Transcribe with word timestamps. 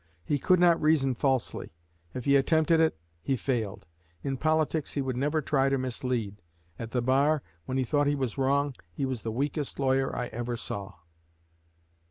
He 0.25 0.39
could 0.39 0.59
not 0.59 0.81
reason 0.81 1.13
falsely; 1.13 1.75
if 2.15 2.25
he 2.25 2.35
attempted 2.35 2.79
it, 2.79 2.97
he 3.21 3.35
failed. 3.35 3.85
In 4.23 4.35
politics 4.35 4.93
he 4.93 5.01
would 5.03 5.15
never 5.15 5.43
try 5.43 5.69
to 5.69 5.77
mislead. 5.77 6.41
At 6.79 6.89
the 6.89 7.03
bar, 7.03 7.43
when 7.65 7.77
he 7.77 7.83
thought 7.83 8.07
he 8.07 8.15
was 8.15 8.35
wrong, 8.35 8.73
he 8.91 9.05
was 9.05 9.21
the 9.21 9.31
weakest 9.31 9.77
lawyer 9.79 10.15
I 10.15 10.25
ever 10.29 10.57
saw." 10.57 10.95